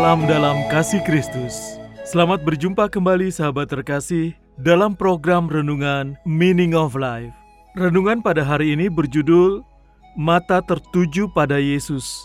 [0.00, 1.76] Salam dalam kasih Kristus.
[2.08, 7.36] Selamat berjumpa kembali sahabat terkasih dalam program renungan Meaning of Life.
[7.76, 9.60] Renungan pada hari ini berjudul
[10.16, 12.16] Mata Tertuju pada Yesus.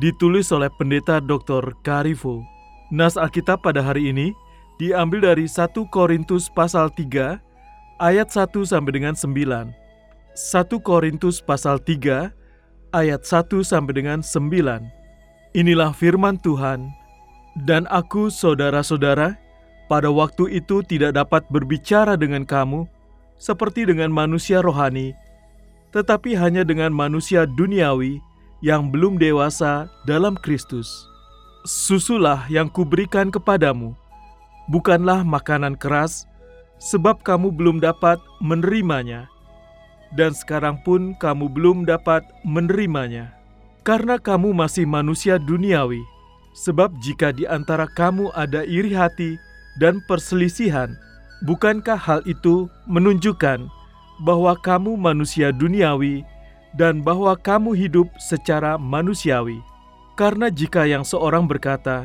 [0.00, 1.76] Ditulis oleh pendeta Dr.
[1.84, 2.40] Karifo.
[2.88, 4.32] Nas Alkitab pada hari ini
[4.80, 7.36] diambil dari 1 Korintus pasal 3
[8.00, 9.36] ayat 1 sampai dengan 9.
[9.36, 12.32] 1 Korintus pasal 3
[12.96, 14.88] ayat 1 sampai dengan 9.
[15.52, 17.01] Inilah firman Tuhan,
[17.58, 19.36] dan aku, saudara-saudara,
[19.90, 22.88] pada waktu itu tidak dapat berbicara dengan kamu
[23.36, 25.12] seperti dengan manusia rohani,
[25.92, 28.22] tetapi hanya dengan manusia duniawi
[28.64, 30.88] yang belum dewasa dalam Kristus.
[31.68, 33.92] Susulah yang kuberikan kepadamu,
[34.72, 36.24] bukanlah makanan keras,
[36.80, 39.28] sebab kamu belum dapat menerimanya,
[40.16, 43.36] dan sekarang pun kamu belum dapat menerimanya
[43.82, 46.11] karena kamu masih manusia duniawi.
[46.52, 49.40] Sebab jika di antara kamu ada iri hati
[49.80, 50.92] dan perselisihan,
[51.48, 53.64] bukankah hal itu menunjukkan
[54.20, 56.20] bahwa kamu manusia duniawi
[56.76, 59.64] dan bahwa kamu hidup secara manusiawi?
[60.12, 62.04] Karena jika yang seorang berkata,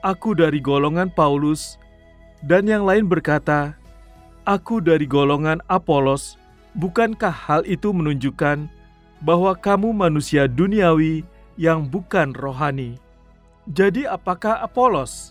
[0.00, 1.76] "Aku dari golongan Paulus,"
[2.40, 3.76] dan yang lain berkata,
[4.48, 6.40] "Aku dari golongan Apolos,"
[6.72, 8.72] bukankah hal itu menunjukkan
[9.20, 11.28] bahwa kamu manusia duniawi
[11.60, 13.01] yang bukan rohani.
[13.70, 15.30] Jadi, apakah Apolos?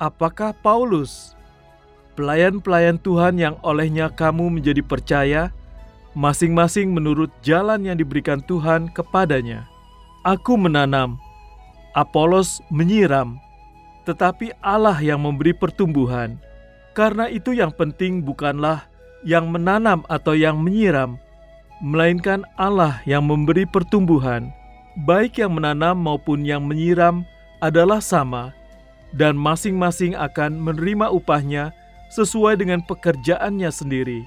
[0.00, 1.36] Apakah Paulus?
[2.16, 5.42] Pelayan-pelayan Tuhan yang olehnya kamu menjadi percaya,
[6.16, 9.68] masing-masing menurut jalan yang diberikan Tuhan kepadanya.
[10.24, 11.20] Aku menanam,
[11.92, 13.36] Apolos menyiram,
[14.08, 16.40] tetapi Allah yang memberi pertumbuhan.
[16.96, 18.88] Karena itu, yang penting bukanlah
[19.20, 21.20] yang menanam atau yang menyiram
[21.80, 24.52] melainkan Allah yang memberi pertumbuhan.
[25.08, 27.24] Baik yang menanam maupun yang menyiram
[27.60, 28.56] adalah sama,
[29.12, 31.70] dan masing-masing akan menerima upahnya
[32.10, 34.26] sesuai dengan pekerjaannya sendiri.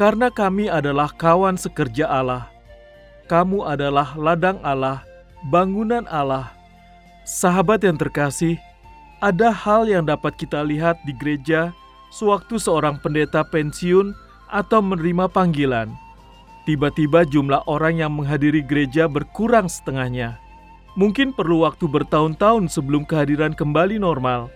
[0.00, 2.48] Karena kami adalah kawan sekerja Allah,
[3.28, 5.04] kamu adalah ladang Allah,
[5.52, 6.56] bangunan Allah.
[7.28, 8.56] Sahabat yang terkasih,
[9.20, 11.76] ada hal yang dapat kita lihat di gereja
[12.08, 14.16] sewaktu seorang pendeta pensiun
[14.48, 15.92] atau menerima panggilan
[16.68, 20.36] Tiba-tiba jumlah orang yang menghadiri gereja berkurang setengahnya.
[20.98, 24.50] Mungkin perlu waktu bertahun-tahun sebelum kehadiran kembali normal.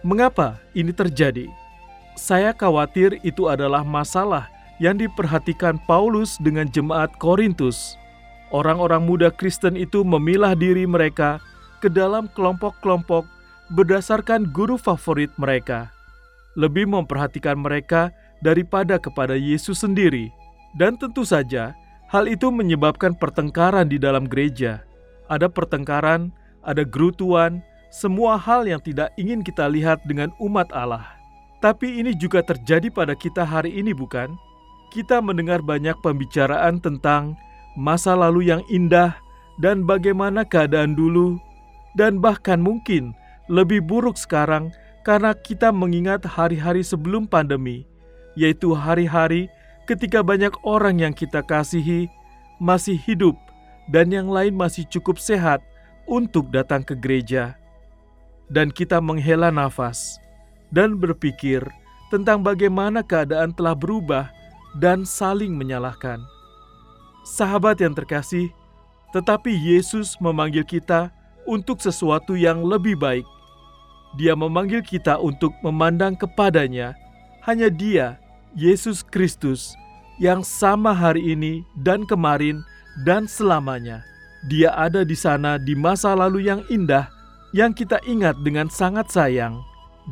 [0.00, 1.48] Mengapa ini terjadi?
[2.16, 4.48] Saya khawatir itu adalah masalah
[4.80, 8.00] yang diperhatikan Paulus dengan jemaat Korintus.
[8.54, 11.42] Orang-orang muda Kristen itu memilah diri mereka
[11.82, 13.26] ke dalam kelompok-kelompok
[13.72, 15.90] berdasarkan guru favorit mereka,
[16.54, 20.30] lebih memperhatikan mereka daripada kepada Yesus sendiri.
[20.78, 21.74] Dan tentu saja,
[22.08, 24.86] hal itu menyebabkan pertengkaran di dalam gereja.
[25.28, 26.32] Ada pertengkaran,
[26.64, 31.06] ada gerutuan, semua hal yang tidak ingin kita lihat dengan umat Allah.
[31.62, 34.34] Tapi ini juga terjadi pada kita hari ini, bukan?
[34.92, 37.38] Kita mendengar banyak pembicaraan tentang
[37.78, 39.16] masa lalu yang indah
[39.62, 41.40] dan bagaimana keadaan dulu,
[41.94, 43.14] dan bahkan mungkin
[43.46, 44.74] lebih buruk sekarang
[45.06, 47.86] karena kita mengingat hari-hari sebelum pandemi,
[48.34, 49.46] yaitu hari-hari
[49.84, 52.08] ketika banyak orang yang kita kasihi
[52.56, 53.36] masih hidup
[53.88, 55.60] dan yang lain masih cukup sehat
[56.04, 57.56] untuk datang ke gereja,
[58.52, 60.20] dan kita menghela nafas
[60.72, 61.64] dan berpikir
[62.12, 64.28] tentang bagaimana keadaan telah berubah
[64.76, 66.20] dan saling menyalahkan.
[67.24, 68.52] Sahabat yang terkasih,
[69.16, 71.08] tetapi Yesus memanggil kita
[71.48, 73.24] untuk sesuatu yang lebih baik.
[74.20, 76.94] Dia memanggil kita untuk memandang kepadanya.
[77.42, 78.20] Hanya Dia
[78.54, 79.74] Yesus Kristus
[80.22, 82.62] yang sama hari ini dan kemarin
[83.02, 84.06] dan selamanya.
[84.46, 87.10] Dia ada di sana di masa lalu yang indah
[87.50, 89.58] yang kita ingat dengan sangat sayang.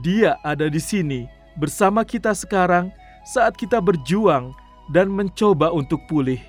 [0.02, 1.28] Dia ada di sini
[1.60, 2.88] bersama kita sekarang
[3.28, 4.56] saat kita berjuang
[4.90, 6.40] dan mencoba untuk pulih.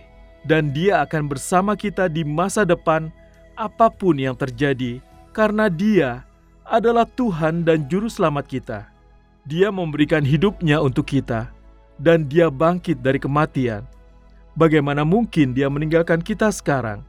[0.44, 3.10] dan Dia akan bersama kita di masa depan,
[3.56, 5.00] apa pun yang terjadi,
[5.32, 6.24] karena Dia
[6.68, 8.80] adalah Tuhan dan Juru Selamat kita.
[9.44, 11.52] Dia memberikan hidupnya untuk kita,
[12.00, 13.88] dan Dia bangkit dari kematian.
[14.54, 17.02] Bagaimana mungkin Dia meninggalkan kita sekarang?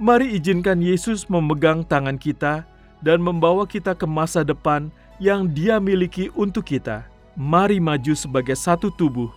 [0.00, 2.64] Mari izinkan Yesus memegang tangan kita
[3.04, 4.88] dan membawa kita ke masa depan
[5.20, 7.04] yang Dia miliki untuk kita.
[7.36, 9.28] Mari maju sebagai satu tubuh,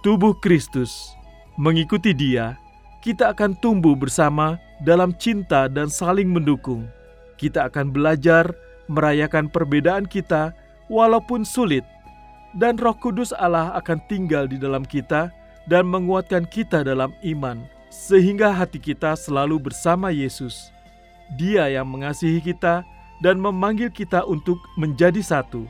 [0.00, 1.12] tubuh Kristus.
[1.60, 2.56] Mengikuti Dia,
[3.04, 6.88] kita akan tumbuh bersama dalam cinta dan saling mendukung.
[7.36, 8.48] Kita akan belajar
[8.88, 10.56] merayakan perbedaan kita
[10.88, 11.84] walaupun sulit,
[12.56, 15.28] dan Roh Kudus Allah akan tinggal di dalam kita
[15.68, 20.72] dan menguatkan kita dalam iman, sehingga hati kita selalu bersama Yesus.
[21.40, 22.84] Dia yang mengasihi kita
[23.24, 25.64] dan memanggil kita untuk menjadi satu.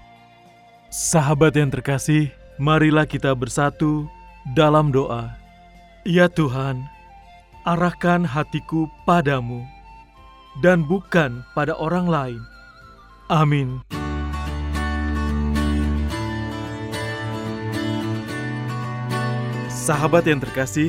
[0.91, 4.06] Sahabat yang terkasih, marilah kita bersatu
[4.55, 5.35] dalam doa.
[6.06, 6.85] Ya Tuhan,
[7.64, 9.64] arahkan hatiku padamu
[10.62, 12.40] dan bukan pada orang lain.
[13.32, 14.04] Amin.
[19.85, 20.89] Sahabat yang terkasih,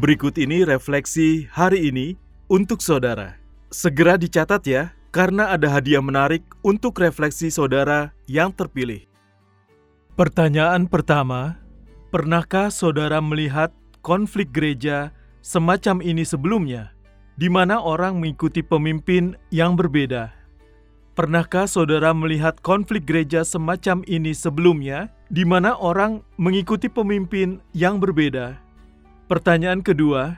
[0.00, 2.16] berikut ini refleksi hari ini
[2.48, 3.36] untuk saudara.
[3.68, 9.04] Segera dicatat ya, karena ada hadiah menarik untuk refleksi saudara yang terpilih.
[10.16, 11.60] Pertanyaan pertama,
[12.08, 13.68] pernahkah saudara melihat
[14.00, 15.12] konflik gereja
[15.44, 16.96] semacam ini sebelumnya,
[17.36, 20.32] di mana orang mengikuti pemimpin yang berbeda?
[21.16, 28.60] Pernahkah saudara melihat konflik gereja semacam ini sebelumnya, di mana orang mengikuti pemimpin yang berbeda?
[29.24, 30.36] Pertanyaan kedua,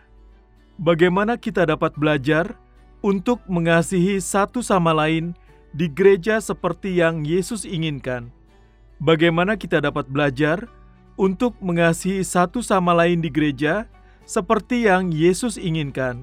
[0.79, 2.55] bagaimana kita dapat belajar
[3.03, 5.35] untuk mengasihi satu sama lain
[5.75, 8.31] di gereja seperti yang Yesus inginkan?
[9.03, 10.71] Bagaimana kita dapat belajar
[11.19, 13.91] untuk mengasihi satu sama lain di gereja
[14.31, 16.23] seperti yang Yesus inginkan?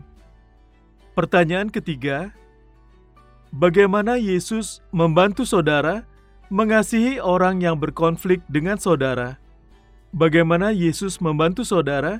[1.12, 2.32] Pertanyaan ketiga,
[3.56, 6.04] Bagaimana Yesus membantu saudara
[6.52, 9.40] mengasihi orang yang berkonflik dengan saudara?
[10.12, 12.20] Bagaimana Yesus membantu saudara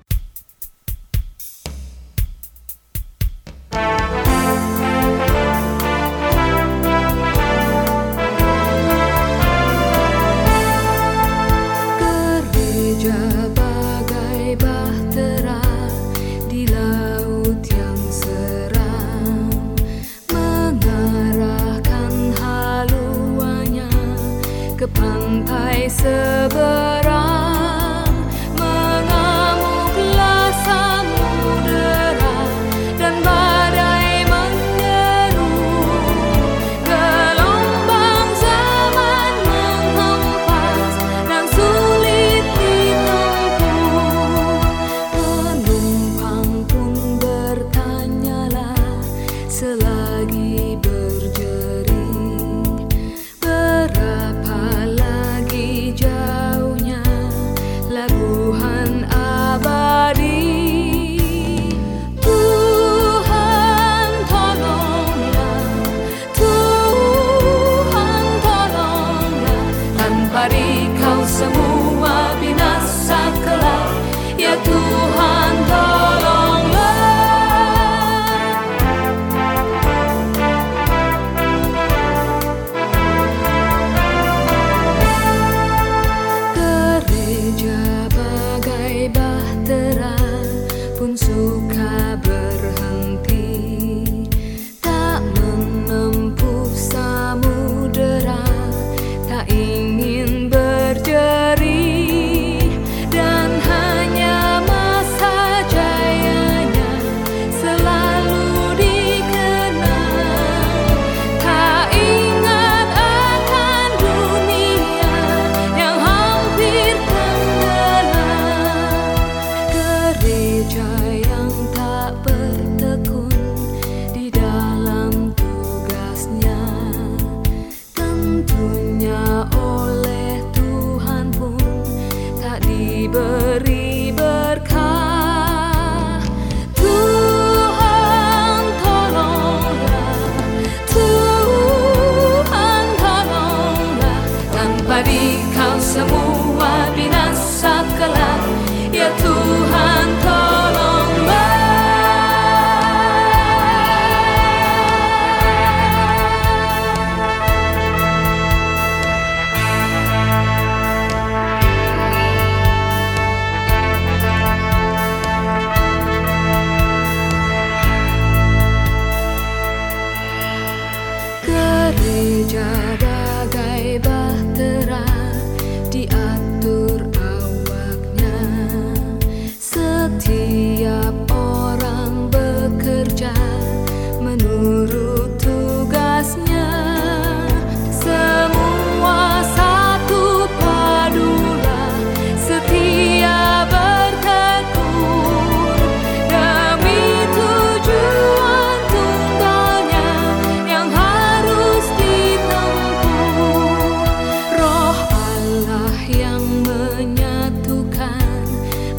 [91.53, 92.32] suka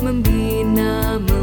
[0.04, 1.33] Mambinama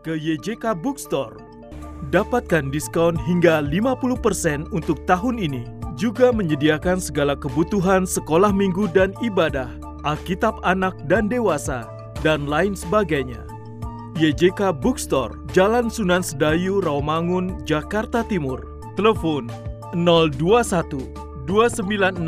[0.00, 1.36] ke YJK Bookstore.
[2.08, 5.62] Dapatkan diskon hingga 50% untuk tahun ini.
[6.00, 9.68] Juga menyediakan segala kebutuhan sekolah minggu dan ibadah,
[10.08, 11.84] Alkitab anak dan dewasa,
[12.24, 13.44] dan lain sebagainya.
[14.16, 18.64] YJK Bookstore, Jalan Sunan Sedayu, Rawamangun, Jakarta Timur.
[18.96, 19.48] Telepon
[19.92, 21.12] 021
[21.48, 22.20] 296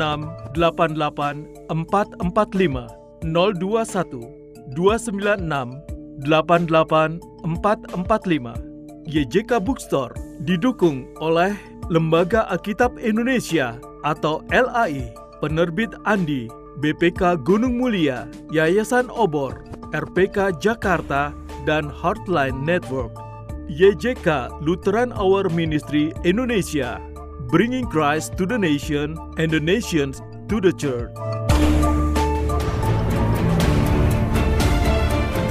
[0.53, 2.89] 88 445
[3.25, 5.93] 021 296
[6.25, 10.15] 88445 YJK Bookstore
[10.47, 11.51] didukung oleh
[11.91, 13.75] Lembaga Alkitab Indonesia
[14.07, 15.11] atau LAI,
[15.43, 16.47] Penerbit Andi,
[16.79, 21.35] BPK Gunung Mulia, Yayasan Obor, RPK Jakarta,
[21.67, 23.11] dan Heartline Network.
[23.71, 26.99] YJK Lutheran Hour Ministry Indonesia,
[27.47, 30.19] bringing Christ to the nation and the nations
[30.51, 31.15] to the church.